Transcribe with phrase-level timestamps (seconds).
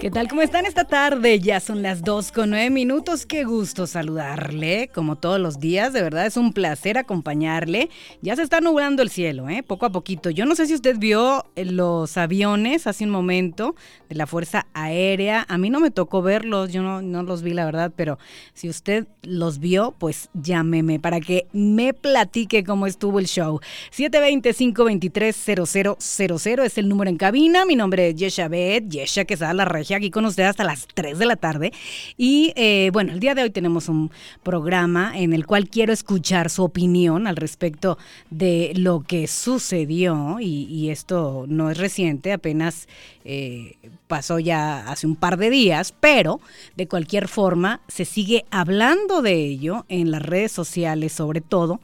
[0.00, 0.28] ¿Qué tal?
[0.28, 1.40] ¿Cómo están esta tarde?
[1.40, 3.26] Ya son las 2 con 9 minutos.
[3.26, 5.92] Qué gusto saludarle, como todos los días.
[5.92, 7.90] De verdad es un placer acompañarle.
[8.22, 9.62] Ya se está nublando el cielo, ¿eh?
[9.62, 10.30] Poco a poquito.
[10.30, 13.74] Yo no sé si usted vio eh, los aviones hace un momento
[14.08, 15.44] de la Fuerza Aérea.
[15.50, 18.18] A mí no me tocó verlos, yo no, no los vi, la verdad, pero
[18.54, 23.60] si usted los vio, pues llámeme para que me platique cómo estuvo el show.
[23.94, 27.66] 720-523-0000 es el número en cabina.
[27.66, 31.26] Mi nombre es Yesha Bet, Yesha Quesada La Aquí con usted hasta las 3 de
[31.26, 31.72] la tarde.
[32.16, 34.10] Y eh, bueno, el día de hoy tenemos un
[34.42, 37.98] programa en el cual quiero escuchar su opinión al respecto
[38.30, 42.88] de lo que sucedió y, esto no es reciente, apenas
[43.24, 43.76] eh,
[44.08, 46.40] pasó ya hace un par de días, pero
[46.76, 51.80] de cualquier forma se sigue hablando de ello en las redes sociales sobre todo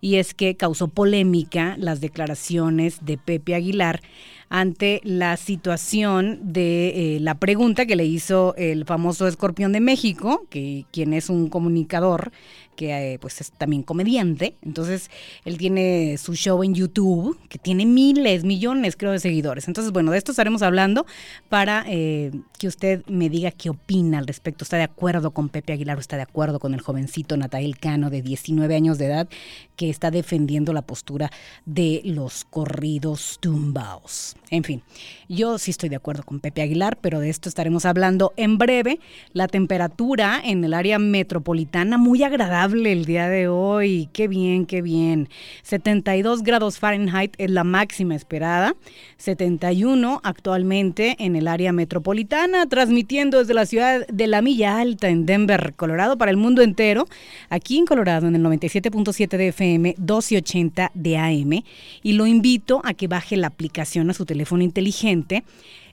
[0.00, 4.02] y es que causó polémica las declaraciones de Pepe Aguilar
[4.48, 10.46] ante la situación de eh, la pregunta que le hizo el famoso escorpión de México,
[10.50, 12.30] que quien es un comunicador
[12.76, 14.54] que eh, pues es también comediante.
[14.62, 15.10] Entonces,
[15.44, 19.66] él tiene su show en YouTube, que tiene miles, millones, creo, de seguidores.
[19.66, 21.06] Entonces, bueno, de esto estaremos hablando
[21.48, 24.62] para eh, que usted me diga qué opina al respecto.
[24.62, 28.10] ¿Está de acuerdo con Pepe Aguilar o está de acuerdo con el jovencito Natael Cano
[28.10, 29.28] de 19 años de edad
[29.74, 31.30] que está defendiendo la postura
[31.64, 34.35] de los corridos tumbaos?
[34.50, 34.82] En fin,
[35.28, 39.00] yo sí estoy de acuerdo con Pepe Aguilar, pero de esto estaremos hablando en breve.
[39.32, 44.08] La temperatura en el área metropolitana muy agradable el día de hoy.
[44.12, 45.28] Qué bien, qué bien.
[45.64, 48.76] 72 grados Fahrenheit es la máxima esperada.
[49.16, 55.26] 71 actualmente en el área metropolitana, transmitiendo desde la ciudad de la Milla Alta en
[55.26, 57.08] Denver, Colorado, para el mundo entero.
[57.50, 61.64] Aquí en Colorado, en el 97.7 de FM, 1280 de AM.
[62.04, 65.44] Y lo invito a que baje la aplicación a su teléfono inteligente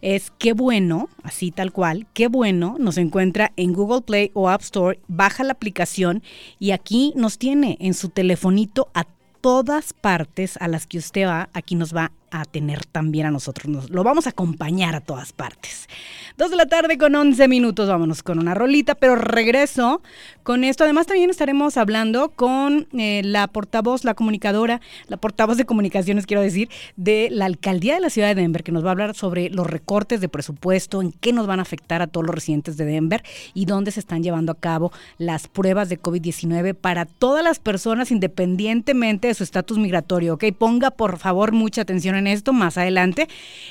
[0.02, 4.62] es qué bueno, así tal cual, qué bueno, nos encuentra en Google Play o App
[4.62, 6.24] Store, baja la aplicación
[6.60, 9.06] y aquí nos tiene en su telefonito a
[9.40, 13.68] todas partes a las que usted va, aquí nos va a tener también a nosotros.
[13.68, 15.88] Nos, lo vamos a acompañar a todas partes.
[16.36, 20.02] Dos de la tarde con 11 minutos, vámonos con una rolita, pero regreso
[20.42, 20.84] con esto.
[20.84, 26.42] Además también estaremos hablando con eh, la portavoz, la comunicadora, la portavoz de comunicaciones, quiero
[26.42, 29.52] decir, de la alcaldía de la ciudad de Denver, que nos va a hablar sobre
[29.52, 32.86] los recortes de presupuesto, en qué nos van a afectar a todos los residentes de
[32.86, 33.24] Denver
[33.54, 38.10] y dónde se están llevando a cabo las pruebas de COVID-19 para todas las personas
[38.10, 40.34] independientemente de su estatus migratorio.
[40.34, 40.46] ¿ok?
[40.58, 43.28] Ponga por favor mucha atención en esto más adelante.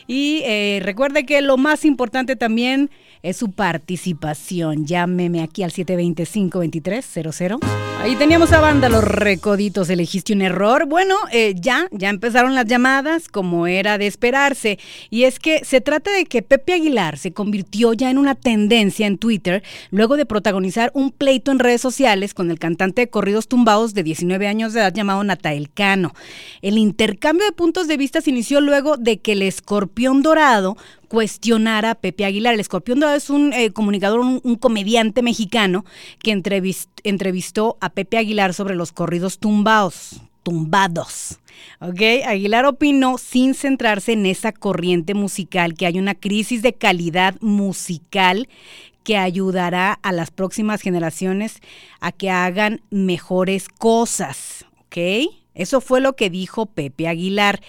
[0.06, 2.90] Y eh, recuerde que lo más importante también
[3.22, 4.86] es su participación.
[4.86, 7.60] Llámeme aquí al 725-2300.
[8.00, 9.88] Ahí teníamos a banda Los Recoditos.
[9.88, 10.86] ¿Elegiste un error?
[10.86, 14.80] Bueno, eh, ya, ya empezaron las llamadas como era de esperarse.
[15.08, 19.06] Y es que se trata de que Pepe Aguilar se convirtió ya en una tendencia
[19.06, 23.46] en Twitter luego de protagonizar un pleito en redes sociales con el cantante de corridos
[23.46, 26.12] tumbados de 19 años de edad llamado Natael Cano.
[26.60, 30.76] El intercambio de puntos de vista se luego de que el escorpión dorado
[31.08, 32.54] cuestionara a Pepe Aguilar.
[32.54, 35.84] El Escorpión Dorado es un eh, comunicador, un, comediante mexicano
[36.22, 36.30] que
[37.04, 41.38] entrevistó a Pepe Aguilar sobre los corridos tumbados tumbados.
[41.80, 42.00] ¿Ok?
[42.26, 48.48] Aguilar opinó sin centrarse en esa corriente musical que hay una crisis de calidad musical
[49.04, 51.60] que ayudará a las próximas generaciones
[52.00, 54.64] a que hagan mejores cosas.
[54.86, 55.30] ¿Ok?
[55.54, 57.60] Eso fue lo que dijo Pepe Aguilar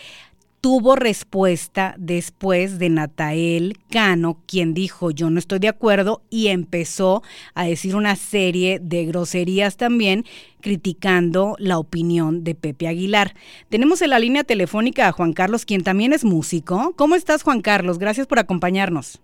[0.63, 7.21] tuvo respuesta después de Natael Cano, quien dijo yo no estoy de acuerdo y empezó
[7.53, 10.23] a decir una serie de groserías también
[10.61, 13.33] criticando la opinión de Pepe Aguilar.
[13.67, 16.93] Tenemos en la línea telefónica a Juan Carlos, quien también es músico.
[16.95, 17.99] ¿Cómo estás, Juan Carlos?
[17.99, 19.21] Gracias por acompañarnos.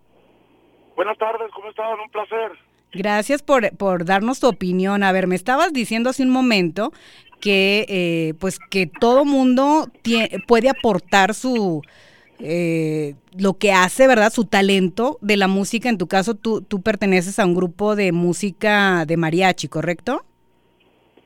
[0.97, 1.97] Buenas tardes, ¿cómo estás?
[2.03, 2.51] Un placer.
[2.91, 5.03] Gracias por, por darnos tu opinión.
[5.03, 6.91] A ver, me estabas diciendo hace un momento
[7.39, 9.91] que eh, pues que todo mundo
[10.47, 11.81] puede aportar su
[12.39, 14.31] eh, lo que hace, ¿verdad?
[14.31, 15.89] Su talento de la música.
[15.89, 20.25] En tu caso, tú, tú perteneces a un grupo de música de mariachi, ¿correcto?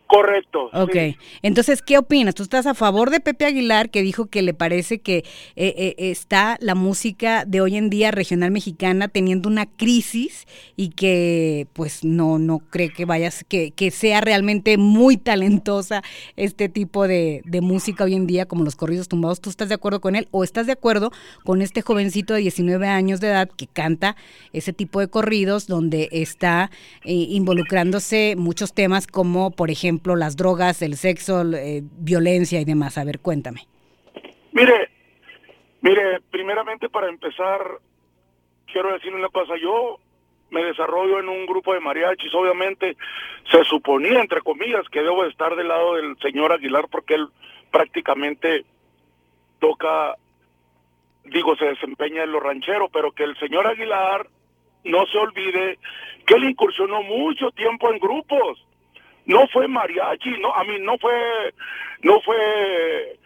[0.07, 0.69] Correcto.
[0.73, 0.95] Ok.
[1.41, 2.35] Entonces, ¿qué opinas?
[2.35, 5.95] ¿Tú estás a favor de Pepe Aguilar, que dijo que le parece que eh, eh,
[5.97, 10.45] está la música de hoy en día regional mexicana teniendo una crisis
[10.75, 16.03] y que pues no, no cree que vayas, que, que sea realmente muy talentosa
[16.35, 19.41] este tipo de, música hoy en día, como los corridos tumbados?
[19.41, 21.11] ¿Tú estás de acuerdo con él o estás de acuerdo
[21.44, 24.15] con este jovencito de 19 años de edad que canta
[24.51, 26.69] ese tipo de corridos donde está
[27.03, 32.97] eh, involucrándose muchos temas como, por ejemplo, las drogas, el sexo, eh, violencia y demás?
[32.97, 33.61] A ver, cuéntame.
[34.51, 34.89] Mire,
[35.81, 37.79] mire, primeramente para empezar,
[38.71, 40.00] quiero decir una cosa, yo
[40.51, 42.95] me desarrollo en un grupo de mariachis, obviamente
[43.51, 47.27] se suponía, entre comillas, que debo estar del lado del señor Aguilar porque él
[47.71, 48.65] prácticamente
[49.59, 50.15] toca,
[51.25, 54.27] digo, se desempeña en lo ranchero, pero que el señor Aguilar
[54.83, 55.79] no se olvide
[56.25, 58.63] que él incursionó mucho tiempo en grupos.
[59.25, 61.54] No fue mariachi, no, a mí no fue,
[62.02, 63.18] no fue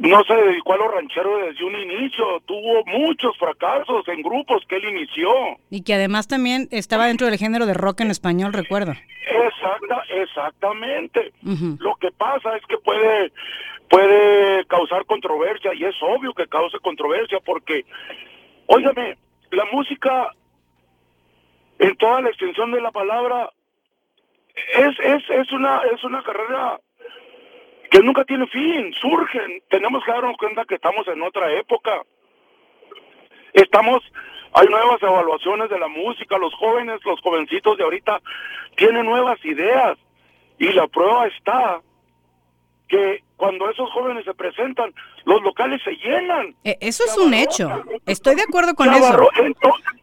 [0.00, 4.76] no se dedicó a los rancheros desde un inicio, tuvo muchos fracasos en grupos que
[4.76, 5.30] él inició.
[5.70, 8.92] Y que además también estaba dentro del género de rock en español, recuerdo.
[8.92, 11.32] Exacta, exactamente.
[11.78, 13.32] Lo que pasa es que puede,
[13.88, 17.84] puede causar controversia y es obvio que cause controversia porque,
[18.66, 19.16] óigame,
[19.50, 20.30] la música
[21.78, 23.50] en toda la extensión de la palabra
[24.54, 26.80] es, es, es una, es una carrera
[27.90, 29.62] que nunca tiene fin, surgen.
[29.68, 32.02] Tenemos que darnos cuenta que estamos en otra época.
[33.52, 34.02] Estamos,
[34.54, 38.20] hay nuevas evaluaciones de la música, los jóvenes, los jovencitos de ahorita
[38.76, 39.98] tienen nuevas ideas
[40.58, 41.82] y la prueba está
[42.88, 44.94] que cuando esos jóvenes se presentan,
[45.24, 46.54] los locales se llenan.
[46.64, 47.82] E, eso es un hecho.
[48.06, 49.28] Estoy de acuerdo con eso.
[49.36, 50.01] Entonces,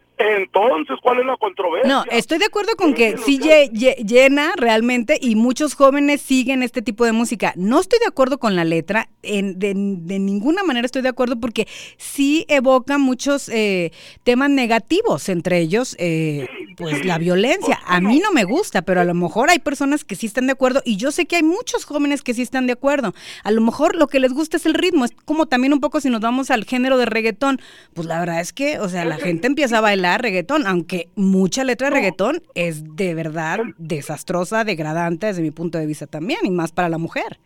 [1.01, 1.89] ¿cuál es la controversia?
[1.89, 7.05] No, estoy de acuerdo con que sí llena realmente y muchos jóvenes siguen este tipo
[7.05, 7.53] de música.
[7.55, 11.67] No estoy de acuerdo con la letra, en, de, ninguna manera estoy de acuerdo porque
[11.97, 13.91] sí evoca muchos eh,
[14.23, 17.79] temas negativos, entre ellos, eh, pues la violencia.
[17.85, 20.53] A mí no me gusta, pero a lo mejor hay personas que sí están de
[20.53, 23.13] acuerdo y yo sé que hay muchos jóvenes que sí están de acuerdo.
[23.43, 26.01] A lo mejor lo que les gusta es el ritmo, es como también un poco
[26.01, 27.61] si nos vamos al género de reggaetón,
[27.93, 31.63] pues la verdad es que, o sea, la gente empieza a bailar reggaetón, aunque mucha
[31.63, 36.49] letra de reggaetón es de verdad desastrosa, degradante desde mi punto de vista también, y
[36.49, 37.39] más para la mujer.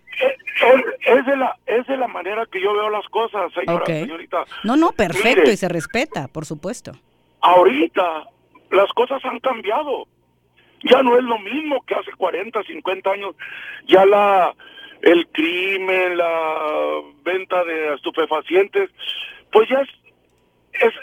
[1.06, 4.46] Es, de, la, es de la manera que yo veo las cosas, señorita.
[4.64, 6.94] No, no, perfecto, y se respeta, por supuesto.
[7.42, 8.24] Ahorita
[8.72, 10.08] las cosas han cambiado.
[10.84, 13.36] Ya no es lo mismo que hace 40, 50 años.
[13.88, 14.54] Ya la
[15.04, 18.90] el crimen, la venta de estupefacientes,
[19.52, 19.90] pues ya es,
[20.82, 20.94] es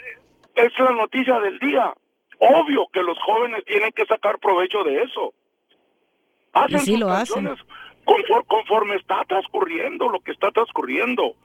[0.55, 1.93] es la noticia del día.
[2.39, 5.35] Obvio que los jóvenes tienen que sacar provecho de eso.
[6.53, 7.49] Hacen sí lo hacen.
[8.47, 11.37] Conforme, está transcurriendo lo que está transcurriendo.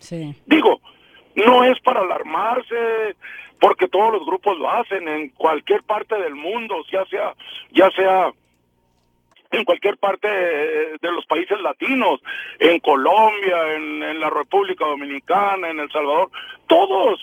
[0.46, 0.81] Digo,
[1.36, 3.16] no es para alarmarse,
[3.60, 7.36] porque todos los grupos lo hacen en cualquier parte del mundo, ya sea,
[7.72, 8.31] ya sea
[9.52, 12.22] en cualquier parte de los países latinos,
[12.60, 16.31] en Colombia, en, en la República Dominicana, en El Salvador,
[16.68, 17.19] todos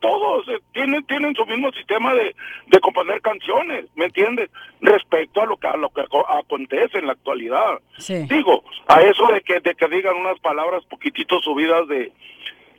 [0.00, 2.34] todos eh, tienen tienen su mismo sistema de,
[2.66, 4.50] de componer canciones, ¿me entiendes?
[4.80, 7.80] Respecto a lo que a lo que acontece en la actualidad.
[8.28, 12.12] Digo, a eso de que de que digan unas palabras poquitito subidas de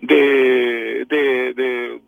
[0.01, 1.53] de de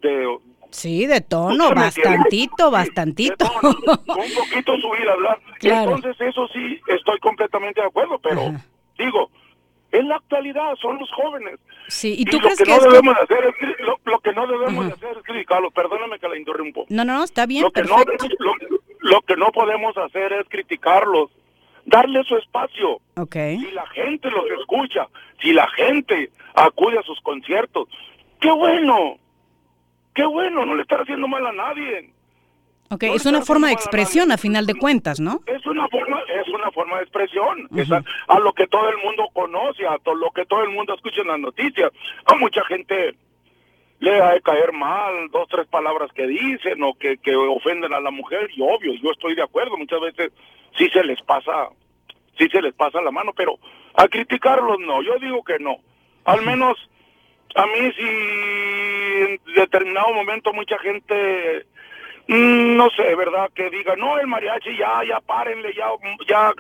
[0.01, 0.37] de,
[0.71, 3.45] Sí, de tono, bastantito, bastantito.
[3.61, 5.37] un poquito subidas, ¿verdad?
[5.61, 8.53] Entonces, eso sí, estoy completamente de acuerdo, pero
[8.97, 9.29] digo,
[9.91, 11.59] en la actualidad son los jóvenes.
[11.87, 15.23] Sí, ¿y tú crees que, no debemos hacer es, lo, que no debemos hacer es
[15.23, 15.73] criticarlos.
[15.73, 16.85] Perdóname que la interrumpo.
[16.89, 17.97] No, no, está bien, lo que No,
[18.99, 21.29] lo, que no podemos hacer es criticarlos.
[21.85, 22.99] Darle su espacio.
[23.17, 23.57] Okay.
[23.57, 25.07] Si la gente los escucha,
[25.41, 27.89] si la gente acude a sus conciertos,
[28.39, 29.17] qué bueno.
[30.13, 32.11] Qué bueno, no le está haciendo mal a nadie.
[32.91, 35.39] Ok, es una forma de expresión a final de cuentas, ¿no?
[35.45, 37.69] Es una forma, es una forma de expresión,
[38.27, 41.21] a, lo que todo el mundo conoce, a todo, lo que todo el mundo escucha
[41.21, 41.89] en las noticias.
[42.25, 43.15] A mucha gente
[43.99, 48.01] le ha de caer mal dos, tres palabras que dicen o que, que ofenden a
[48.01, 50.33] la mujer y obvio, yo estoy de acuerdo, muchas veces
[50.77, 51.69] sí se les pasa,
[52.37, 53.57] sí se les pasa la mano, pero
[53.93, 55.77] a criticarlos no, yo digo que no.
[56.25, 56.77] Al menos
[57.55, 61.65] a mí si en determinado momento mucha gente
[62.31, 63.49] no sé, ¿verdad?
[63.53, 65.87] Que diga, no, el mariachi ya, ya párenle, ya,
[66.27, 66.53] ya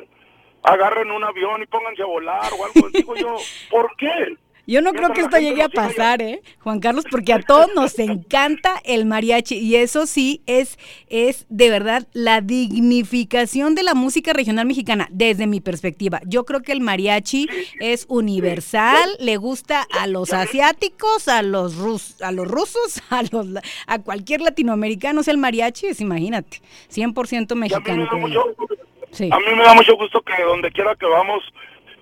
[0.63, 2.89] agarren un avión y pónganse a volar o algo.
[2.89, 3.37] Digo yo,
[3.69, 4.35] ¿por qué?
[4.71, 6.41] Yo no creo que esto llegue a pasar, ¿eh?
[6.59, 11.69] Juan Carlos, porque a todos nos encanta el mariachi y eso sí es, es de
[11.69, 16.21] verdad la dignificación de la música regional mexicana desde mi perspectiva.
[16.25, 17.49] Yo creo que el mariachi
[17.81, 23.47] es universal, le gusta a los asiáticos, a los rus, a los rusos, a los
[23.87, 28.07] a cualquier latinoamericano, o sea, el mariachi es, imagínate, 100% mexicano.
[28.09, 31.43] Mí, a mí me da mucho gusto que donde quiera que vamos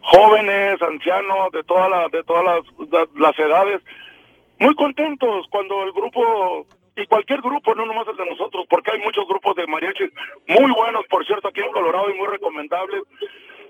[0.02, 2.64] jóvenes, ancianos, de todas las, de todas
[3.16, 3.82] las, edades,
[4.60, 6.66] muy contentos cuando el grupo
[6.96, 10.12] y cualquier grupo, no nomás el de nosotros, porque hay muchos grupos de mariachis
[10.48, 13.04] muy buenos, por cierto, aquí en Colorado y muy recomendables.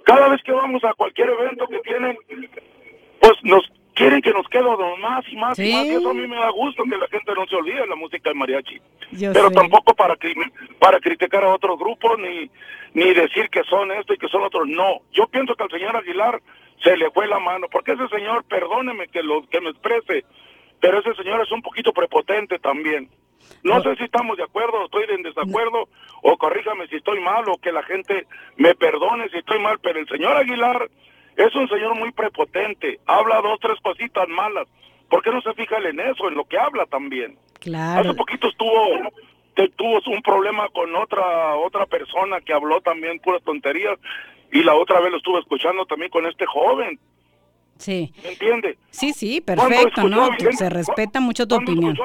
[0.04, 2.18] Cada vez que vamos a cualquier evento que tienen,
[3.20, 3.70] pues nos
[4.00, 4.64] quieren que nos quede
[5.02, 5.86] más y más y más.
[5.86, 7.96] Y eso a mí me da gusto que la gente no se olvide de la
[7.96, 8.82] música de mariachi.
[9.20, 10.16] Pero tampoco para,
[10.80, 12.50] para criticar a otros grupos ni,
[12.94, 14.68] ni decir que son esto y que son otros.
[14.68, 16.42] No, yo pienso que al señor Aguilar
[16.82, 20.24] se le fue la mano, porque ese señor, perdóneme que, lo, que me exprese,
[20.80, 23.10] pero ese señor es un poquito prepotente también.
[23.64, 25.90] No sé si estamos de acuerdo, estoy en desacuerdo,
[26.22, 30.00] o corríjame si estoy mal, o que la gente me perdone si estoy mal, pero
[30.00, 30.90] el señor Aguilar
[31.46, 34.68] es un señor muy prepotente, habla dos, tres cositas malas.
[35.10, 37.38] ¿Por qué no se fija en eso, en lo que habla también?
[37.60, 38.02] Claro.
[38.02, 38.72] Hace poquito estuvo
[39.76, 44.00] tuvo un problema con otra otra persona que habló también puras tonterías
[44.54, 46.98] y la otra vez lo estuve escuchando también con este joven.
[47.78, 48.14] Sí.
[48.24, 48.78] ¿Me entiende?
[48.90, 50.30] Sí, sí, perfecto, ¿no?
[50.52, 51.98] se respeta mucho tu opinión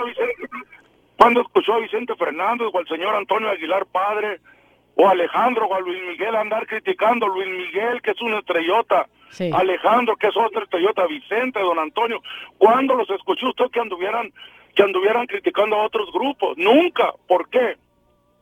[1.16, 4.40] cuando escuchó a Vicente Fernández o al señor Antonio Aguilar Padre
[4.96, 9.06] o a Alejandro o a Luis Miguel andar criticando Luis Miguel que es una estrellota,
[9.52, 12.22] Alejandro que es otra estrellota, Vicente, don Antonio,
[12.58, 14.32] ¿cuándo los escuchó usted que anduvieran
[14.74, 16.56] que anduvieran criticando a otros grupos?
[16.58, 17.76] Nunca, ¿por qué?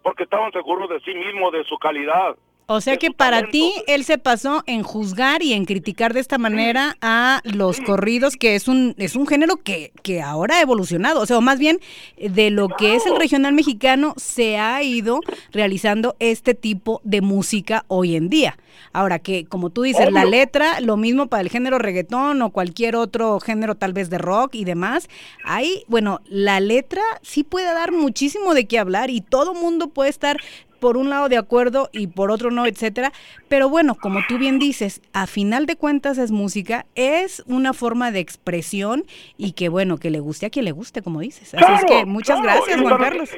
[0.03, 2.37] Porque estaban seguros de sí mismos, de su calidad.
[2.75, 6.39] O sea que para ti él se pasó en juzgar y en criticar de esta
[6.39, 11.21] manera a los corridos, que es un es un género que, que ahora ha evolucionado,
[11.21, 11.81] o sea, más bien
[12.17, 15.21] de lo que es el regional mexicano se ha ido
[15.53, 18.57] realizando este tipo de música hoy en día.
[18.95, 22.97] Ahora que, como tú dices, la letra, lo mismo para el género reggaetón o cualquier
[22.97, 25.09] otro género tal vez de rock y demás,
[25.45, 30.11] ahí, bueno, la letra sí puede dar muchísimo de qué hablar y todo mundo puede
[30.11, 30.39] estar
[30.83, 33.13] por un lado de acuerdo y por otro no, etcétera.
[33.49, 38.11] Pero bueno, como tú bien dices, a final de cuentas es música, es una forma
[38.11, 39.05] de expresión
[39.39, 41.55] y que bueno, que le guste a quien le guste, como dices.
[41.55, 43.31] Así es que muchas gracias, Juan Carlos.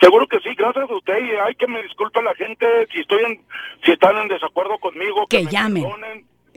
[0.00, 3.24] Seguro que sí, gracias a usted y hay que me disculpe la gente si estoy
[3.24, 3.40] en,
[3.82, 5.26] si están en desacuerdo conmigo.
[5.28, 5.86] Que, llamen.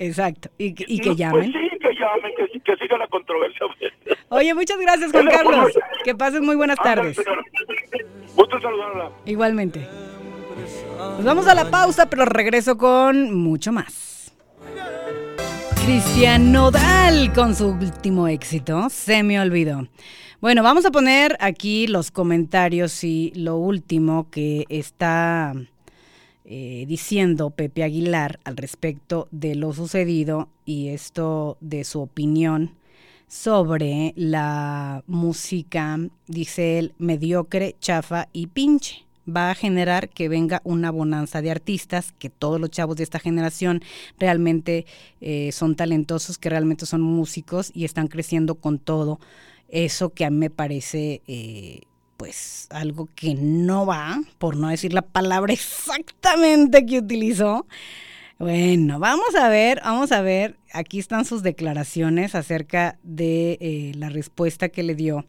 [0.01, 1.53] Exacto, y, que, y que pues llamen.
[1.53, 2.34] sí, que llamen,
[2.65, 3.67] que, siga la controversia.
[4.29, 5.77] Oye, muchas gracias, Juan Carlos.
[6.03, 7.22] Que pasen muy buenas tardes.
[8.36, 9.12] Gusto saludarla.
[9.25, 9.88] Igualmente.
[10.98, 14.34] Nos vamos a la pausa, pero regreso con mucho más.
[15.86, 19.88] Cristian Nodal con su último éxito, Se me olvidó.
[20.39, 25.53] Bueno, vamos a poner aquí los comentarios y lo último que está
[26.53, 32.75] eh, diciendo Pepe Aguilar al respecto de lo sucedido y esto de su opinión
[33.29, 39.05] sobre la música, dice él, mediocre, chafa y pinche.
[39.25, 43.20] Va a generar que venga una bonanza de artistas, que todos los chavos de esta
[43.20, 43.81] generación
[44.20, 44.86] realmente
[45.22, 49.22] eh, son talentosos, que realmente son músicos y están creciendo con todo
[49.70, 51.84] eso que a mí me parece eh,
[52.21, 57.65] pues algo que no va, por no decir la palabra exactamente que utilizó,
[58.37, 64.09] bueno, vamos a ver, vamos a ver, aquí están sus declaraciones acerca de eh, la
[64.09, 65.25] respuesta que le dio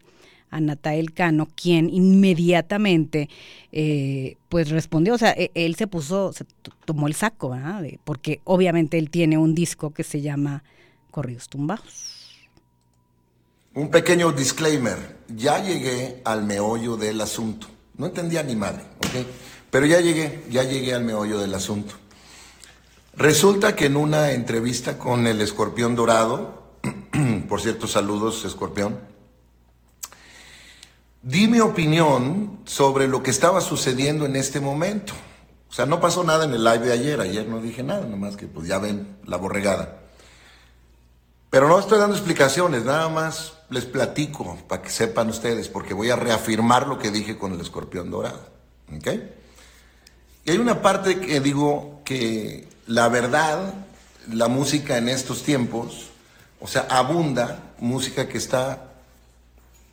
[0.51, 3.31] a Natael Cano, quien inmediatamente
[3.73, 6.45] eh, pues respondió, o sea, e, él se puso, se
[6.85, 7.83] tomó el saco, ¿verdad?
[8.05, 10.63] porque obviamente él tiene un disco que se llama
[11.11, 12.22] Corridos Tumbados.
[13.75, 19.27] Un pequeño disclaimer, ya llegué al meollo del asunto, no entendía ni madre, ¿ok?
[19.71, 21.95] Pero ya llegué, ya llegué al meollo del asunto.
[23.17, 26.75] Resulta que en una entrevista con el escorpión dorado,
[27.49, 29.01] por cierto, saludos, escorpión,
[31.23, 35.15] di mi opinión sobre lo que estaba sucediendo en este momento.
[35.71, 38.37] O sea, no pasó nada en el live de ayer, ayer no dije nada, nomás
[38.37, 40.02] que pues ya ven la borregada.
[41.53, 46.09] Pero no estoy dando explicaciones, nada más les platico para que sepan ustedes, porque voy
[46.09, 48.49] a reafirmar lo que dije con el escorpión dorado.
[48.91, 49.09] ¿Ok?
[50.47, 53.75] Y hay una parte que digo que la verdad,
[54.33, 56.07] la música en estos tiempos,
[56.59, 58.95] o sea, abunda música que está,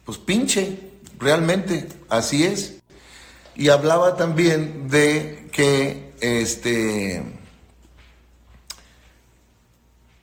[0.06, 2.78] pues pinche, realmente, así es.
[3.56, 7.22] Y hablaba también de que, este,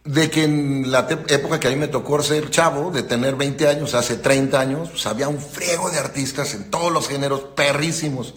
[0.07, 3.69] de que en la época que a mí me tocó ser chavo, de tener 20
[3.69, 8.35] años, hace 30 años, pues había un friego de artistas en todos los géneros, perrísimos.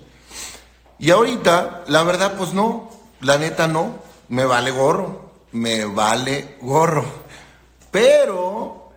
[0.97, 2.89] Y ahorita, la verdad, pues no,
[3.21, 3.99] la neta no
[4.29, 7.05] me vale gorro, me vale gorro.
[7.91, 8.91] Pero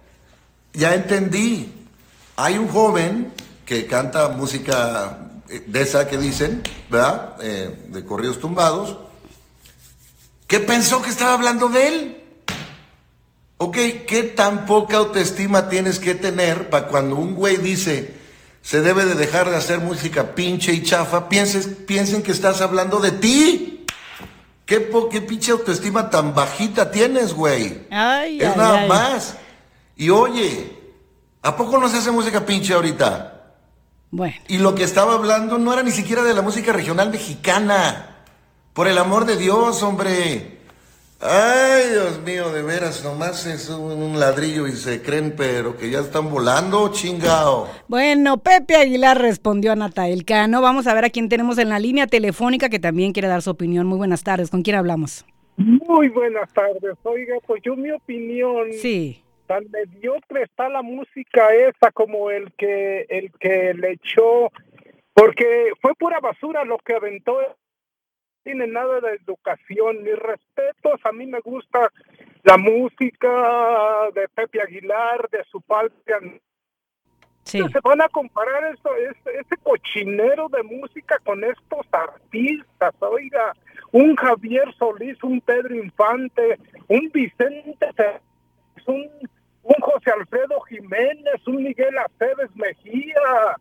[0.73, 1.87] ya entendí,
[2.37, 3.33] hay un joven
[3.67, 7.37] que canta música eh, de esa que dicen, ¿verdad?
[7.43, 8.97] Eh, de corridos tumbados,
[10.47, 12.22] que pensó que estaba hablando de él.
[13.65, 13.77] Ok,
[14.09, 18.13] ¿qué tan poca autoestima tienes que tener para cuando un güey dice
[18.61, 22.99] se debe de dejar de hacer música pinche y chafa, pienses, piensen que estás hablando
[22.99, 23.87] de ti?
[24.67, 27.87] ¿Qué, pinche autoestima tan bajita tienes, güey?
[27.93, 29.37] Ay, es nada más.
[29.95, 30.77] Y oye,
[31.43, 33.45] ¿a poco no se hace música pinche ahorita?
[34.11, 34.35] Bueno.
[34.49, 38.25] Y lo que estaba hablando no era ni siquiera de la música regional mexicana.
[38.73, 40.52] Por el amor de Dios, hombre.
[41.25, 46.01] Ay, Dios mío, de veras, nomás es un ladrillo y se creen, pero que ya
[46.01, 47.69] están volando, chingao.
[47.87, 50.61] Bueno, Pepe Aguilar respondió a Natael Cano.
[50.61, 53.51] Vamos a ver a quién tenemos en la línea telefónica que también quiere dar su
[53.51, 53.87] opinión.
[53.87, 55.25] Muy buenas tardes, ¿con quién hablamos?
[55.57, 56.95] Muy buenas tardes.
[57.05, 58.73] Oiga, pues yo mi opinión.
[58.73, 59.23] Sí.
[59.47, 64.51] Tan mediocre está la música esa como el que el que le echó
[65.15, 67.39] porque fue pura basura lo que aventó
[68.43, 71.01] tiene nada de educación ni respetos.
[71.05, 71.91] A mí me gusta
[72.43, 75.93] la música de Pepe Aguilar, de su padre.
[77.45, 77.59] Sí.
[77.59, 83.53] Se van a comparar esto, este, este cochinero de música con estos artistas, oiga,
[83.91, 86.59] un Javier Solís, un Pedro Infante,
[86.89, 87.89] un Vicente,
[88.87, 89.09] un,
[89.65, 93.57] un José Alfredo Jiménez, un Miguel Aceves Mejía.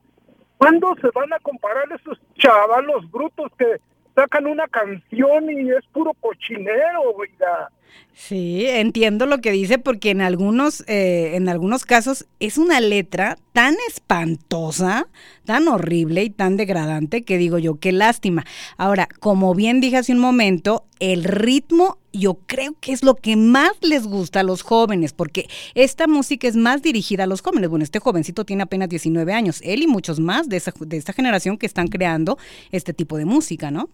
[0.57, 3.81] ¿Cuándo se van a comparar esos chavalos brutos que
[4.15, 7.70] sacan una canción y es puro cochinero, oiga.
[8.13, 13.38] Sí, entiendo lo que dice porque en algunos, eh, en algunos casos es una letra
[13.53, 15.08] tan espantosa,
[15.46, 18.46] tan horrible y tan degradante que digo yo, qué lástima.
[18.77, 23.38] Ahora, como bien dije hace un momento, el ritmo yo creo que es lo que
[23.38, 27.70] más les gusta a los jóvenes, porque esta música es más dirigida a los jóvenes.
[27.70, 31.13] Bueno, este jovencito tiene apenas 19 años, él y muchos más de, esa, de esta
[31.13, 32.38] generación que están creando
[32.72, 33.89] este tipo de música, ¿no?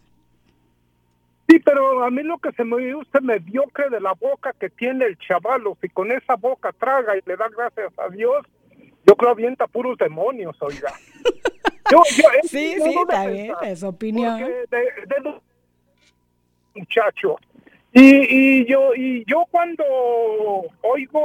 [1.48, 5.06] Sí, pero a mí lo que se me gusta mediocre de la boca que tiene
[5.06, 8.46] el chavalo, si con esa boca traga y le da gracias a Dios,
[9.06, 10.92] yo creo avienta puros demonios, oiga.
[11.89, 14.38] Yo, yo, sí, sí, está bien, es opinión.
[14.39, 15.39] De,
[16.75, 17.38] muchacho.
[17.94, 19.86] Y, y yo y yo cuando
[20.82, 21.22] oigo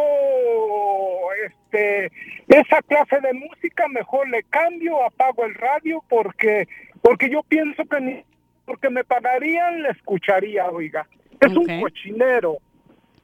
[1.45, 2.13] este
[2.47, 6.69] esa clase de música mejor le cambio, apago el radio porque
[7.03, 8.25] porque yo pienso que ni
[8.65, 11.07] porque me pagarían, le escucharía, oiga.
[11.41, 12.59] Es un cochinero.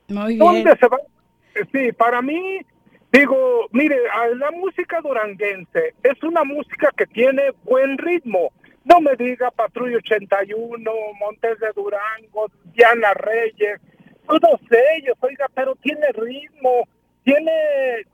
[0.08, 0.38] Muy bien.
[0.38, 0.98] ¿Dónde se va?
[1.72, 2.60] Sí, para mí,
[3.12, 3.96] digo, mire,
[4.36, 8.52] la música duranguense es una música que tiene buen ritmo.
[8.84, 13.80] No me diga Patrulla 81, Montes de Durango, Diana Reyes,
[14.26, 14.60] todos
[14.96, 16.86] ellos, oiga, pero tiene ritmo,
[17.24, 17.52] tiene,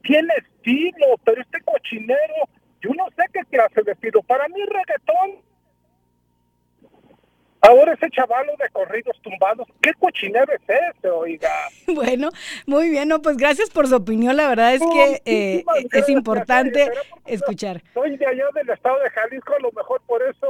[0.03, 2.49] tiene estilo, pero este cochinero,
[2.81, 4.23] yo no sé qué clase de estilo.
[4.23, 5.43] Para mí reggaetón
[7.67, 11.49] Ahora ese chavalo de corridos tumbados, ¿qué cochinero es ese, oiga?
[11.95, 12.29] Bueno,
[12.67, 16.91] muy bien, no, pues gracias por su opinión, la verdad es que eh, es importante
[17.25, 17.83] escuchar.
[17.95, 20.47] Soy de allá del estado de Jalisco, a lo mejor por eso...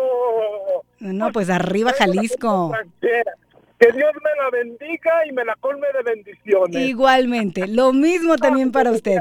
[0.98, 2.72] No, pues arriba Jalisco.
[3.00, 6.77] Que Dios me la bendiga y me la colme de bendiciones.
[6.77, 9.18] Igualmente, lo mismo también para usted.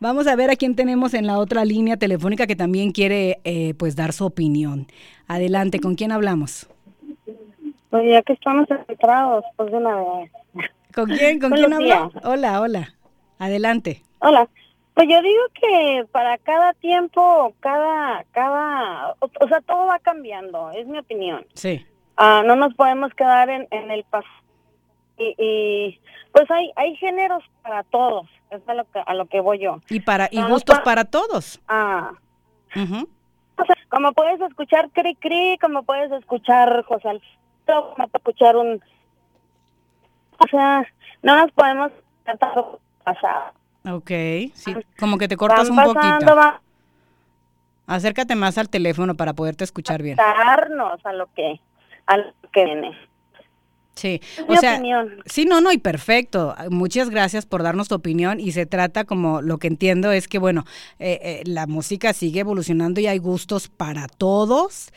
[0.00, 3.74] Vamos a ver a quién tenemos en la otra línea telefónica que también quiere eh,
[3.74, 4.86] pues dar su opinión.
[5.26, 6.68] Adelante, ¿con quién hablamos?
[7.94, 10.32] Pues ya que estamos centrados, pues de una vez.
[10.92, 11.38] ¿Con quién?
[11.38, 12.10] ¿Con quién habla?
[12.24, 12.94] Hola, hola.
[13.38, 14.02] Adelante.
[14.18, 14.48] Hola.
[14.94, 20.88] Pues yo digo que para cada tiempo, cada, cada, o, sea, todo va cambiando, es
[20.88, 21.46] mi opinión.
[21.54, 21.86] Sí.
[22.16, 24.42] Ah, no nos podemos quedar en, en el pasado.
[25.16, 26.00] Y,
[26.32, 29.80] pues hay, hay géneros para todos, es a lo que, a lo que voy yo.
[29.88, 31.60] Y para, y gustos para, todos.
[31.68, 32.10] Ah.
[32.74, 38.82] o sea, como puedes escuchar Cri Cri, como puedes escuchar José Alfredo a escuchar un...
[40.38, 40.84] O sea,
[41.22, 41.92] no nos podemos
[43.04, 43.52] pasar.
[43.86, 44.10] Ok,
[44.54, 46.36] sí, como que te cortas un poquito.
[47.86, 50.18] Acércate más al teléfono para poderte escuchar bien.
[51.04, 51.60] a lo que,
[52.06, 52.98] a lo que viene.
[53.94, 54.82] Sí, o sea,
[55.24, 56.54] sí, no, no, y perfecto.
[56.70, 60.38] Muchas gracias por darnos tu opinión y se trata como lo que entiendo es que,
[60.38, 60.64] bueno,
[60.98, 64.90] eh, eh, la música sigue evolucionando y hay gustos para todos,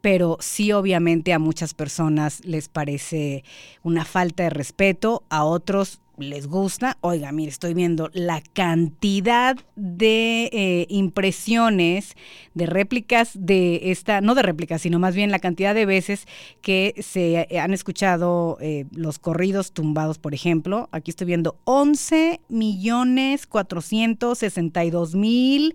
[0.00, 3.42] pero sí obviamente a muchas personas les parece
[3.82, 10.48] una falta de respeto, a otros les gusta, oiga, mire, estoy viendo la cantidad de
[10.52, 12.16] eh, impresiones,
[12.54, 16.26] de réplicas de esta, no de réplicas, sino más bien la cantidad de veces
[16.62, 20.88] que se han escuchado eh, los corridos tumbados, por ejemplo.
[20.92, 25.74] Aquí estoy viendo 11 millones 462 mil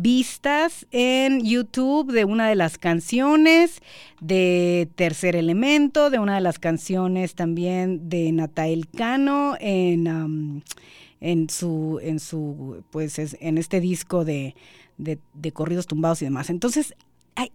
[0.00, 3.82] vistas en YouTube de una de las canciones
[4.20, 10.62] de Tercer Elemento, de una de las canciones también de Natael Cano en,
[11.20, 14.54] en su, en su, pues en este disco de,
[14.98, 16.48] de, corridos tumbados y demás.
[16.48, 16.94] Entonces,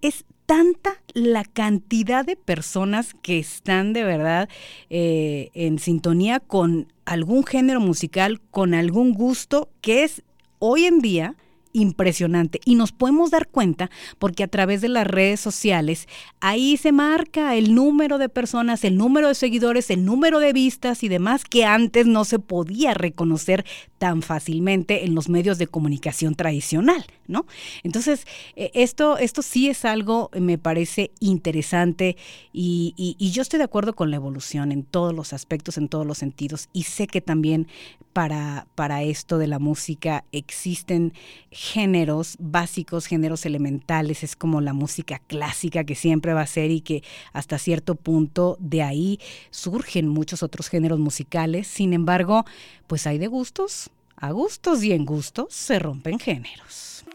[0.02, 4.50] es tanta la cantidad de personas que están de verdad
[4.90, 10.24] eh, en sintonía con algún género musical, con algún gusto, que es
[10.60, 11.36] hoy en día
[11.74, 16.08] impresionante y nos podemos dar cuenta porque a través de las redes sociales
[16.40, 21.04] ahí se marca el número de personas, el número de seguidores, el número de vistas
[21.04, 23.66] y demás que antes no se podía reconocer
[23.98, 27.46] tan fácilmente en los medios de comunicación tradicional, ¿no?
[27.84, 32.18] Entonces, eh, esto, esto sí es algo, me parece interesante
[32.52, 36.06] y, y yo estoy de acuerdo con la evolución en todos los aspectos, en todos
[36.06, 37.68] los sentidos y sé que también
[38.14, 41.14] para, para esto de la música existen
[41.64, 46.82] géneros básicos, géneros elementales, es como la música clásica que siempre va a ser y
[46.82, 51.66] que hasta cierto punto de ahí surgen muchos otros géneros musicales.
[51.68, 52.44] Sin embargo,
[52.86, 57.06] pues hay de gustos, a gustos y en gustos se rompen géneros.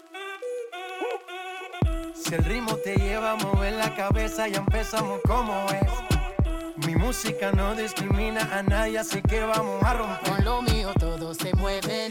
[2.15, 6.87] Si el ritmo te lleva a mover la cabeza, ya empezamos como es.
[6.87, 10.33] Mi música no discrimina a nadie, así que vamos a romper.
[10.33, 12.09] Con lo mío todos se mueven.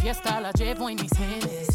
[0.00, 1.68] Fiesta la llevo en mis genes.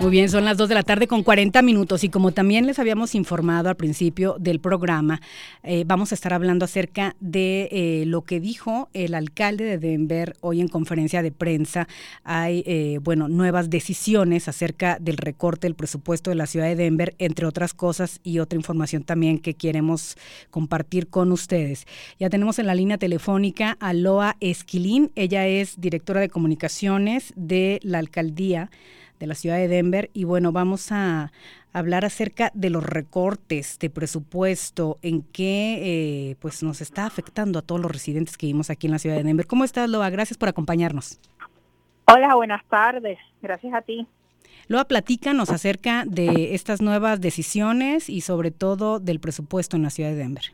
[0.00, 2.78] Muy bien, son las 2 de la tarde con 40 minutos y como también les
[2.78, 5.20] habíamos informado al principio del programa,
[5.62, 10.36] eh, vamos a estar hablando acerca de eh, lo que dijo el alcalde de Denver
[10.40, 11.88] hoy en conferencia de prensa.
[12.22, 17.14] Hay, eh, bueno, nuevas decisiones acerca del recorte del presupuesto de la ciudad de Denver,
[17.18, 20.16] entre otras cosas y otra información también que queremos
[20.50, 21.86] compartir con ustedes.
[22.18, 27.80] Ya tenemos en la línea telefónica a Loa Esquilín, ella es directora de comunicaciones de
[27.82, 28.70] la alcaldía
[29.18, 30.10] de la ciudad de Denver.
[30.12, 31.32] Y bueno, vamos a
[31.72, 37.62] hablar acerca de los recortes de presupuesto, en qué eh, pues nos está afectando a
[37.62, 39.46] todos los residentes que vivimos aquí en la ciudad de Denver.
[39.46, 40.08] ¿Cómo estás, Loa?
[40.10, 41.20] Gracias por acompañarnos.
[42.06, 43.18] Hola, buenas tardes.
[43.42, 44.06] Gracias a ti.
[44.68, 50.10] Loa, platícanos acerca de estas nuevas decisiones y sobre todo del presupuesto en la ciudad
[50.10, 50.44] de Denver.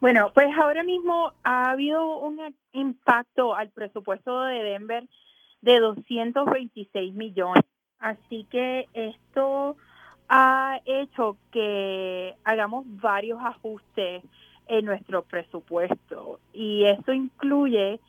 [0.00, 2.40] Bueno, pues ahora mismo ha habido un
[2.72, 5.08] impacto al presupuesto de Denver
[5.62, 7.64] de 226 millones.
[7.98, 9.76] Así que esto
[10.28, 14.22] ha hecho que hagamos varios ajustes
[14.66, 18.00] en nuestro presupuesto y esto incluye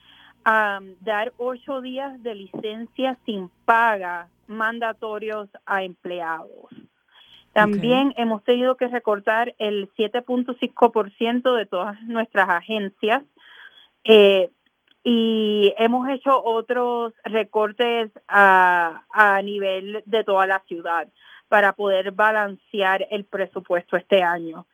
[0.44, 6.70] dar ocho días de licencia sin paga mandatorios a empleados.
[7.54, 13.24] También hemos tenido que recortar el 7.5% de todas nuestras agencias.
[14.04, 14.50] Eh,
[15.04, 21.08] y hemos hecho otros recortes a, a nivel de toda la ciudad
[21.50, 24.66] para poder balancear el presupuesto este año.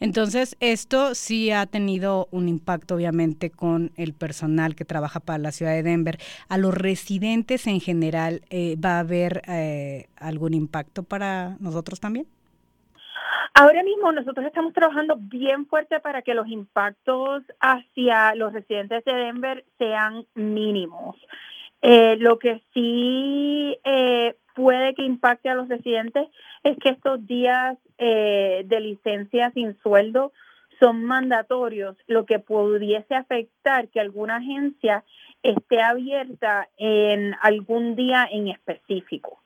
[0.00, 5.52] Entonces, esto sí ha tenido un impacto, obviamente, con el personal que trabaja para la
[5.52, 6.18] ciudad de Denver.
[6.48, 12.26] ¿A los residentes en general eh, va a haber eh, algún impacto para nosotros también?
[13.54, 19.14] Ahora mismo nosotros estamos trabajando bien fuerte para que los impactos hacia los residentes de
[19.14, 21.16] Denver sean mínimos.
[21.82, 26.28] Eh, lo que sí eh, puede que impacte a los residentes
[26.64, 30.32] es que estos días eh, de licencia sin sueldo
[30.80, 35.04] son mandatorios, lo que pudiese afectar que alguna agencia
[35.42, 39.40] esté abierta en algún día en específico.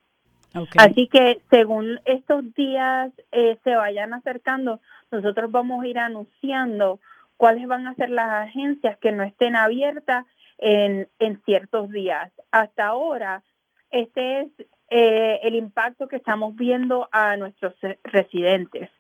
[0.77, 7.01] Así que según estos días eh, se vayan acercando, nosotros vamos a ir anunciando
[7.37, 10.27] cuáles van a ser las agencias que no estén abiertas
[10.59, 12.31] en, en ciertos días.
[12.51, 13.43] Hasta ahora,
[13.91, 14.49] este es
[14.91, 18.91] eh, el impacto que estamos viendo a nuestros residentes.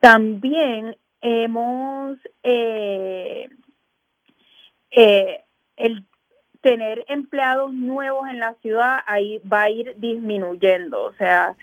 [0.00, 3.48] También hemos eh,
[5.76, 6.04] el
[6.60, 11.02] tener empleados nuevos en la ciudad ahí va a ir disminuyendo.
[11.04, 11.56] O sea,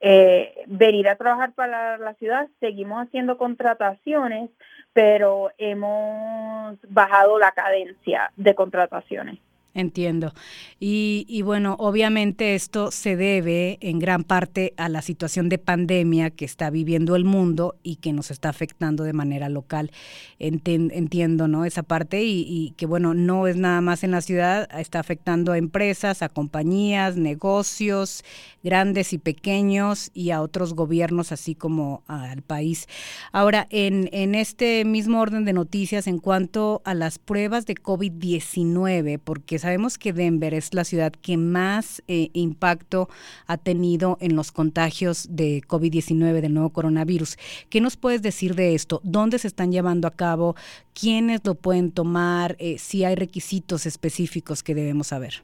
[0.00, 4.50] eh, venir a trabajar para la ciudad, seguimos haciendo contrataciones,
[4.92, 9.38] pero hemos bajado la cadencia de contrataciones.
[9.74, 10.34] Entiendo.
[10.78, 16.28] Y, y, bueno, obviamente esto se debe en gran parte a la situación de pandemia
[16.28, 19.90] que está viviendo el mundo y que nos está afectando de manera local.
[20.38, 21.64] entiendo, ¿no?
[21.64, 25.52] Esa parte y, y, que bueno, no es nada más en la ciudad, está afectando
[25.52, 28.24] a empresas, a compañías, negocios
[28.62, 32.86] grandes y pequeños y a otros gobiernos, así como al país.
[33.32, 39.20] Ahora, en, en este mismo orden de noticias, en cuanto a las pruebas de COVID-19,
[39.22, 43.08] porque sabemos que Denver es la ciudad que más eh, impacto
[43.46, 47.36] ha tenido en los contagios de COVID-19 del nuevo coronavirus.
[47.70, 49.00] ¿Qué nos puedes decir de esto?
[49.04, 50.56] ¿Dónde se están llevando a cabo?
[51.00, 52.56] ¿Quiénes lo pueden tomar?
[52.58, 55.42] Eh, si hay requisitos específicos que debemos saber.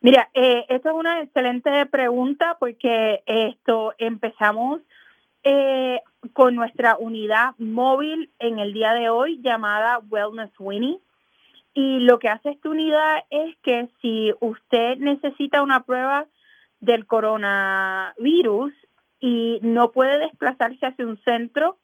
[0.00, 4.80] Mira, eh, esta es una excelente pregunta porque esto empezamos
[5.42, 6.00] eh,
[6.32, 11.00] con nuestra unidad móvil en el día de hoy llamada Wellness Winnie.
[11.74, 16.26] Y lo que hace esta unidad es que si usted necesita una prueba
[16.80, 18.72] del coronavirus
[19.20, 21.78] y no puede desplazarse hacia un centro,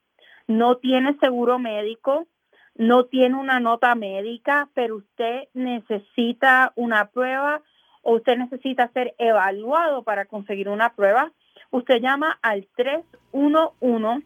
[0.48, 2.26] no tiene seguro médico,
[2.74, 7.62] no tiene una nota médica, pero usted necesita una prueba
[8.02, 11.32] o usted necesita ser evaluado para conseguir una prueba,
[11.70, 14.24] usted llama al 311.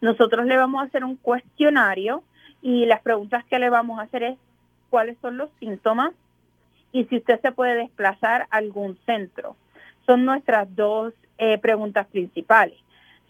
[0.00, 2.24] Nosotros le vamos a hacer un cuestionario
[2.64, 4.38] y las preguntas que le vamos a hacer es
[4.88, 6.12] cuáles son los síntomas
[6.92, 9.54] y si usted se puede desplazar a algún centro.
[10.06, 12.78] Son nuestras dos eh, preguntas principales.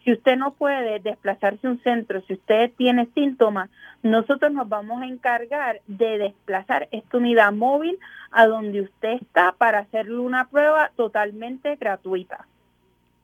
[0.05, 3.71] Si usted no puede desplazarse a un centro, si usted tiene síntomas,
[4.05, 7.99] nosotros nos vamos a encargar de desplazar esta unidad móvil
[8.31, 12.47] a donde usted está para hacerle una prueba totalmente gratuita.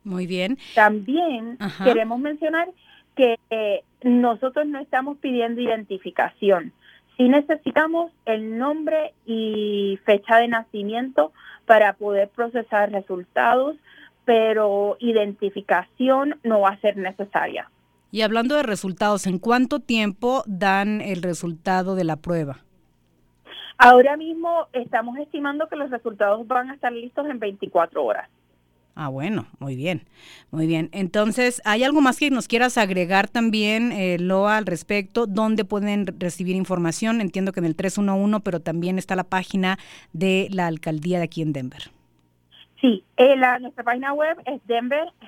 [0.02, 0.58] Muy bien.
[0.74, 2.68] También queremos mencionar
[3.16, 6.72] que eh, nosotros no estamos pidiendo identificación.
[7.16, 11.32] Sí necesitamos el nombre y fecha de nacimiento
[11.66, 13.76] para poder procesar resultados,
[14.24, 17.70] pero identificación no va a ser necesaria.
[18.10, 22.58] Y hablando de resultados, ¿en cuánto tiempo dan el resultado de la prueba?
[23.78, 28.28] Ahora mismo estamos estimando que los resultados van a estar listos en 24 horas.
[28.94, 30.02] Ah, bueno, muy bien,
[30.50, 30.90] muy bien.
[30.92, 35.26] Entonces, ¿hay algo más que nos quieras agregar también, eh, Loa, al respecto?
[35.26, 37.20] ¿Dónde pueden recibir información?
[37.20, 39.78] Entiendo que en el 311, pero también está la página
[40.12, 41.90] de la alcaldía de aquí en Denver.
[42.80, 45.24] Sí, eh, la, nuestra página web es denvergov.org.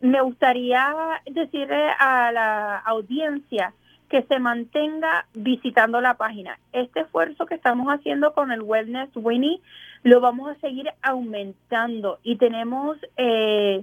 [0.00, 0.94] Me gustaría
[1.30, 3.72] decirle a la audiencia
[4.08, 6.58] que se mantenga visitando la página.
[6.72, 9.60] Este esfuerzo que estamos haciendo con el Wellness Winnie
[10.02, 13.82] lo vamos a seguir aumentando y tenemos eh,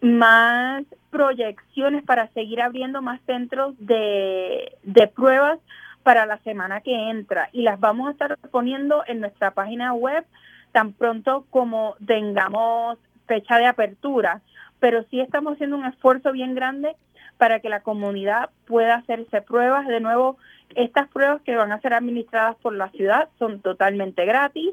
[0.00, 5.58] más proyecciones para seguir abriendo más centros de, de pruebas
[6.02, 10.24] para la semana que entra y las vamos a estar poniendo en nuestra página web
[10.72, 14.42] tan pronto como tengamos fecha de apertura.
[14.80, 16.94] Pero sí estamos haciendo un esfuerzo bien grande
[17.38, 19.86] para que la comunidad pueda hacerse pruebas.
[19.86, 20.36] De nuevo,
[20.74, 24.70] estas pruebas que van a ser administradas por la ciudad son totalmente gratis,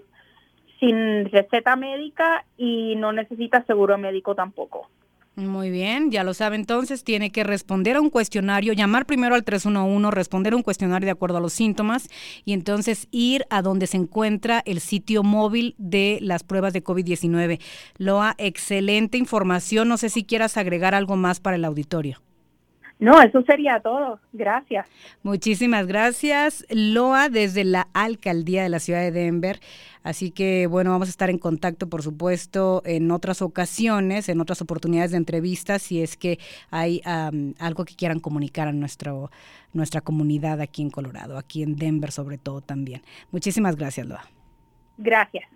[0.80, 4.88] sin receta médica y no necesita seguro médico tampoco.
[5.36, 9.46] Muy bien, ya lo sabe entonces, tiene que responder a un cuestionario, llamar primero al
[9.46, 12.10] 311, responder a un cuestionario de acuerdo a los síntomas
[12.44, 17.62] y entonces ir a donde se encuentra el sitio móvil de las pruebas de COVID-19.
[17.98, 22.22] Loa, excelente información, no sé si quieras agregar algo más para el auditorio.
[23.02, 24.20] No, eso sería todo.
[24.32, 24.88] Gracias.
[25.24, 29.60] Muchísimas gracias, Loa, desde la alcaldía de la ciudad de Denver.
[30.04, 34.62] Así que, bueno, vamos a estar en contacto, por supuesto, en otras ocasiones, en otras
[34.62, 36.38] oportunidades de entrevistas, si es que
[36.70, 37.02] hay
[37.60, 39.32] algo que quieran comunicar a nuestro,
[39.74, 43.02] nuestra comunidad aquí en Colorado, aquí en Denver sobre todo también.
[43.32, 44.26] Muchísimas gracias, Loa.
[45.00, 45.50] Gracias.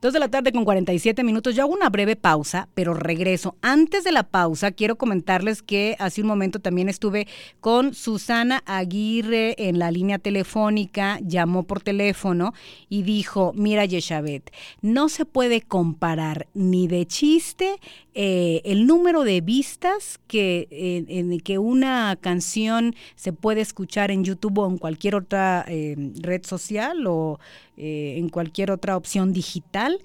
[0.00, 1.54] Dos de la tarde con 47 minutos.
[1.54, 3.56] Yo hago una breve pausa, pero regreso.
[3.62, 7.26] Antes de la pausa, quiero comentarles que hace un momento también estuve
[7.60, 12.52] con Susana Aguirre en la línea telefónica, llamó por teléfono
[12.88, 17.76] y dijo, mira Yeshabet, no se puede comparar ni de chiste
[18.14, 24.58] eh, el número de vistas que, en que una canción se puede escuchar en YouTube
[24.58, 27.38] o en cualquier otra eh, red social o
[27.76, 29.98] eh, en cualquier otra opción digital digital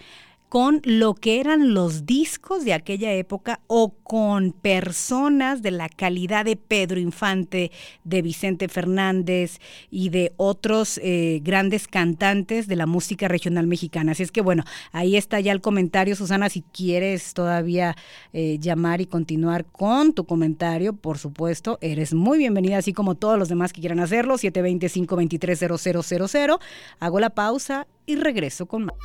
[0.49, 6.45] con lo que eran los discos de aquella época o con personas de la calidad
[6.45, 7.71] de Pedro Infante,
[8.05, 9.60] de Vicente Fernández
[9.91, 14.13] y de otros eh, grandes cantantes de la música regional mexicana.
[14.13, 17.95] Así es que bueno, ahí está ya el comentario, Susana, si quieres todavía
[18.31, 23.38] eh, llamar y continuar con tu comentario, por supuesto, eres muy bienvenida, así como todos
[23.38, 26.60] los demás que quieran hacerlo, 720-523-0000.
[26.99, 28.95] Hago la pausa y regreso con más.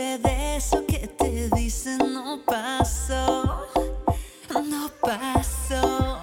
[0.00, 3.66] De eso que te dicen no pasó,
[4.64, 6.18] no pasó.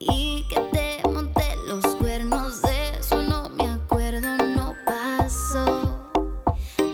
[0.00, 6.10] Y que te monté los cuernos de eso no me acuerdo, no pasó,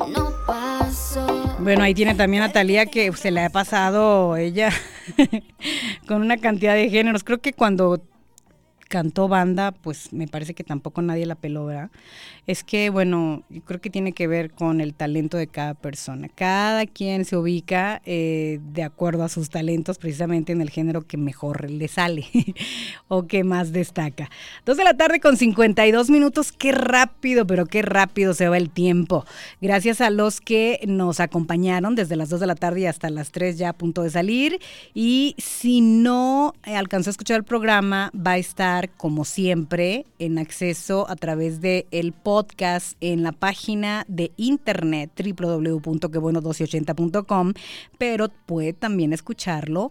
[0.08, 1.56] no pasó.
[1.58, 4.70] Bueno, ahí tiene también a Talía que se le ha pasado ella
[6.06, 7.24] con una cantidad de géneros.
[7.24, 8.02] Creo que cuando
[8.94, 11.90] cantó banda, pues me parece que tampoco nadie la peló, ¿verdad?
[12.46, 16.28] Es que, bueno, yo creo que tiene que ver con el talento de cada persona.
[16.32, 21.16] Cada quien se ubica eh, de acuerdo a sus talentos, precisamente en el género que
[21.16, 22.24] mejor le sale
[23.08, 24.30] o que más destaca.
[24.64, 28.70] Dos de la tarde con 52 minutos, qué rápido, pero qué rápido se va el
[28.70, 29.24] tiempo.
[29.60, 33.32] Gracias a los que nos acompañaron desde las 2 de la tarde y hasta las
[33.32, 34.60] 3 ya a punto de salir.
[34.94, 41.06] Y si no alcanzó a escuchar el programa, va a estar como siempre, en acceso
[41.08, 47.52] a través de el podcast en la página de internet www.quebueno1280.com,
[47.98, 49.90] pero puede también escucharlo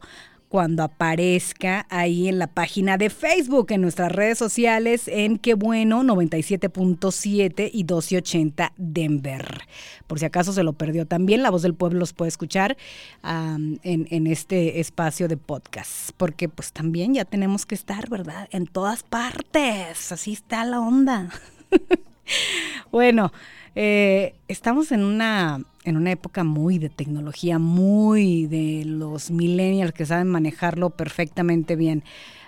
[0.53, 6.03] cuando aparezca ahí en la página de Facebook, en nuestras redes sociales, en Qué Bueno
[6.03, 9.63] 97.7 y 1280 Denver.
[10.05, 12.77] Por si acaso se lo perdió también, La Voz del Pueblo los puede escuchar
[13.23, 18.47] en, en este espacio de podcast, porque pues también ya tenemos que estar, ¿verdad?
[18.51, 21.29] En todas partes, así está la onda.
[22.91, 23.31] bueno,
[23.75, 30.05] eh, estamos en una, en una época muy de tecnología, muy de los millennials que
[30.05, 32.03] saben manejarlo perfectamente bien.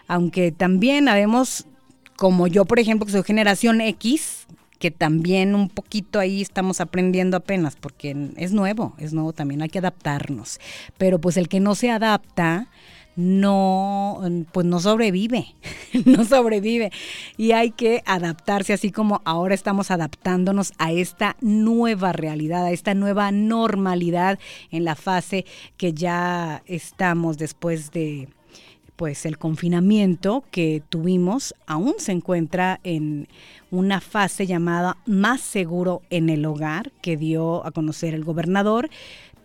[0.08, 1.66] Aunque también habemos,
[2.16, 4.46] como yo, por ejemplo, que soy generación X,
[4.80, 9.70] que también un poquito ahí estamos aprendiendo apenas, porque es nuevo, es nuevo también, hay
[9.70, 10.60] que adaptarnos.
[10.98, 12.68] Pero pues el que no se adapta,
[13.16, 15.56] no, pues no sobrevive,
[16.06, 16.92] no sobrevive.
[17.38, 22.94] Y hay que adaptarse, así como ahora estamos adaptándonos a esta nueva realidad, a esta
[22.94, 24.40] nueva normalidad
[24.72, 25.46] en la fase
[25.78, 28.28] que ya estamos después de
[28.96, 33.28] pues el confinamiento que tuvimos aún se encuentra en
[33.72, 38.90] una fase llamada más seguro en el hogar que dio a conocer el gobernador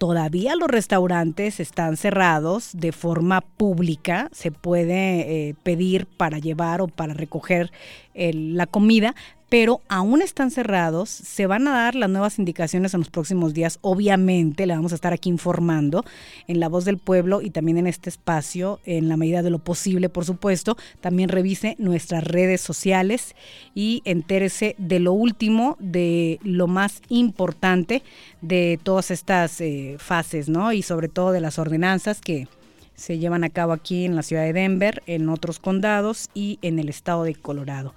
[0.01, 6.89] todavía los restaurantes están cerrados de forma pública, se puede eh, pedir para llevar o
[6.89, 7.71] para recoger
[8.15, 9.15] la comida,
[9.51, 11.11] pero aún están cerrados.
[11.11, 13.79] Se van a dar las nuevas indicaciones en los próximos días.
[13.83, 16.05] Obviamente, le vamos a estar aquí informando
[16.47, 19.59] en La Voz del Pueblo y también en este espacio, en la medida de lo
[19.59, 20.77] posible, por supuesto.
[21.01, 23.35] También revise nuestras redes sociales
[23.75, 28.05] y entérese de lo último, de lo más importante
[28.41, 30.73] de todas estas eh, fases, ¿no?
[30.73, 32.47] Y sobre todo de las ordenanzas que
[32.95, 36.79] se llevan a cabo aquí en la ciudad de Denver, en otros condados y en
[36.79, 37.95] el estado de Colorado.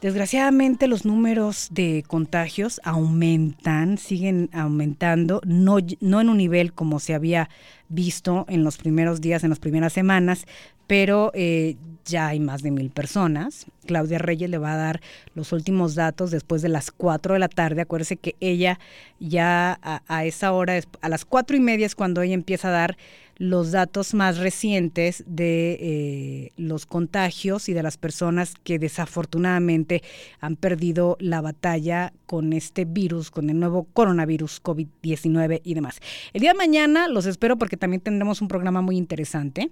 [0.00, 7.14] Desgraciadamente los números de contagios aumentan, siguen aumentando, no, no en un nivel como se
[7.14, 7.50] había
[7.90, 10.46] visto en los primeros días, en las primeras semanas,
[10.86, 13.66] pero eh, ya hay más de mil personas.
[13.84, 15.00] Claudia Reyes le va a dar
[15.34, 17.82] los últimos datos después de las cuatro de la tarde.
[17.82, 18.78] Acuérdese que ella
[19.18, 22.72] ya a, a esa hora, a las cuatro y media es cuando ella empieza a
[22.72, 22.96] dar
[23.40, 30.02] los datos más recientes de eh, los contagios y de las personas que desafortunadamente
[30.40, 36.00] han perdido la batalla con este virus, con el nuevo coronavirus COVID-19 y demás.
[36.34, 39.70] El día de mañana los espero porque también tendremos un programa muy interesante.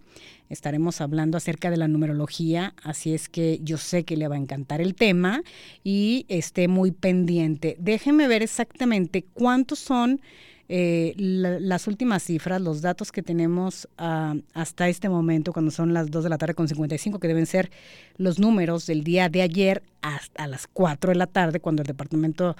[0.48, 4.38] Estaremos hablando acerca de la numerología, así es que yo sé que le va a
[4.38, 5.42] encantar el tema
[5.84, 7.76] y esté muy pendiente.
[7.78, 10.22] Déjenme ver exactamente cuántos son
[10.70, 16.10] eh, las últimas cifras, los datos que tenemos ah, hasta este momento, cuando son las
[16.10, 17.70] 2 de la tarde con 55, que deben ser
[18.18, 22.54] los números del día de ayer hasta las 4 de la tarde, cuando el Departamento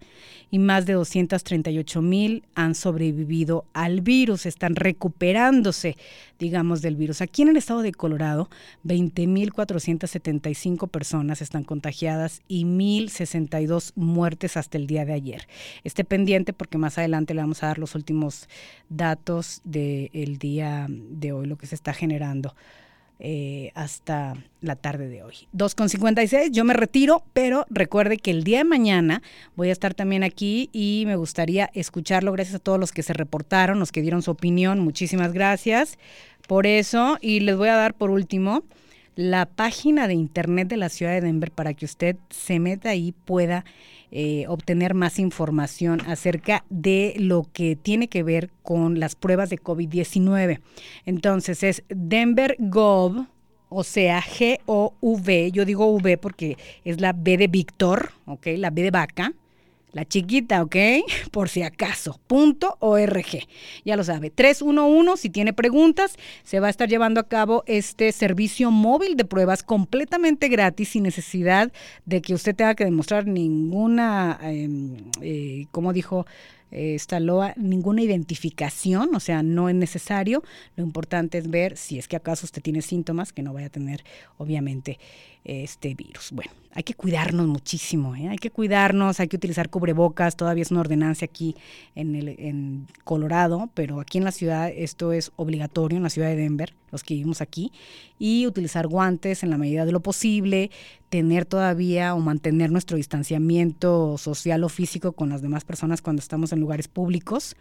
[0.51, 5.97] y más de 238.000 han sobrevivido al virus, están recuperándose,
[6.39, 7.21] digamos, del virus.
[7.21, 8.49] Aquí en el estado de Colorado,
[8.85, 15.47] 20.475 personas están contagiadas y 1.062 muertes hasta el día de ayer.
[15.83, 18.47] Esté pendiente porque más adelante le vamos a dar los últimos
[18.89, 22.55] datos del día de hoy, lo que se está generando.
[23.19, 25.36] Eh, hasta la tarde de hoy.
[25.54, 29.21] 2.56, yo me retiro, pero recuerde que el día de mañana
[29.56, 32.34] voy a estar también aquí y me gustaría escucharlo.
[32.34, 34.80] Gracias a todos los que se reportaron, los que dieron su opinión.
[34.80, 35.97] Muchísimas gracias
[36.45, 37.18] por eso.
[37.22, 38.63] Y les voy a dar por último
[39.16, 43.13] la página de internet de la ciudad de Denver para que usted se meta y
[43.13, 43.63] pueda
[44.12, 49.60] eh, obtener más información acerca de lo que tiene que ver con las pruebas de
[49.60, 50.60] COVID-19.
[51.06, 53.26] Entonces es Denver Gov,
[53.70, 58.47] o sea, G-O-V, yo digo V porque es la B de Víctor, ¿ok?
[58.58, 59.34] La B de vaca,
[59.96, 60.76] la chiquita, ¿ok?
[61.32, 63.26] Por si acaso, punto org.
[63.86, 68.12] Ya lo sabe, 311, si tiene preguntas, se va a estar llevando a cabo este
[68.12, 71.72] servicio móvil de pruebas completamente gratis sin necesidad
[72.06, 76.26] de que usted tenga que demostrar ninguna, em, eh, como dijo
[76.72, 80.43] esta LOA, ninguna identificación, o sea, no es necesario.
[80.76, 83.70] Lo importante es ver si es que acaso usted tiene síntomas, que no vaya a
[83.70, 84.04] tener,
[84.38, 85.00] obviamente,
[85.46, 86.32] este virus.
[86.34, 88.28] Bueno, hay que cuidarnos muchísimo, ¿eh?
[88.28, 91.55] hay que cuidarnos, hay que utilizar cubrebocas, todavía es una ordenancia aquí
[91.95, 96.28] en, el, en Colorado, pero aquí en la ciudad esto es obligatorio, en la ciudad
[96.28, 97.71] de Denver, los que vivimos aquí,
[98.19, 100.69] y utilizar guantes en la medida de lo posible,
[101.07, 106.51] tener todavía o mantener nuestro distanciamiento social o físico con las demás personas cuando estamos
[106.51, 107.55] en lugares públicos.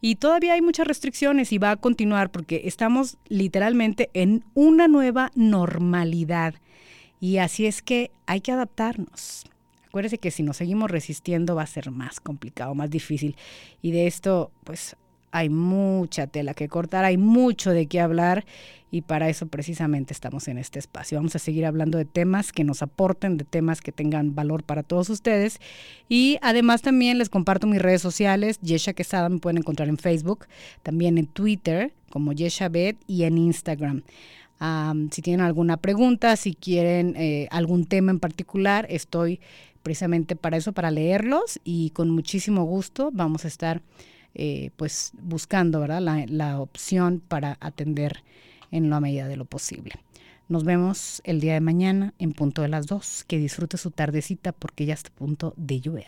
[0.00, 5.32] Y todavía hay muchas restricciones y va a continuar porque estamos literalmente en una nueva
[5.34, 6.54] normalidad
[7.20, 9.44] y así es que hay que adaptarnos.
[9.88, 13.36] Acuérdese que si nos seguimos resistiendo va a ser más complicado, más difícil.
[13.80, 14.96] Y de esto, pues
[15.30, 18.44] hay mucha tela que cortar, hay mucho de qué hablar
[18.92, 21.18] y para eso precisamente estamos en este espacio.
[21.18, 24.84] Vamos a seguir hablando de temas que nos aporten, de temas que tengan valor para
[24.84, 25.60] todos ustedes
[26.08, 30.46] y además también les comparto mis redes sociales, Yesha Quesada me pueden encontrar en Facebook,
[30.84, 34.02] también en Twitter como Yesha Bet y en Instagram
[35.10, 39.40] si tienen alguna pregunta, si quieren eh, algún tema en particular, estoy
[39.82, 43.82] precisamente para eso, para leerlos y con muchísimo gusto vamos a estar
[44.34, 45.86] eh, pues buscando.
[45.86, 48.22] La, la opción para atender
[48.70, 49.92] en la medida de lo posible.
[50.48, 53.24] Nos vemos el día de mañana en punto de las dos.
[53.26, 56.06] Que disfrute su tardecita porque ya está a punto de llover.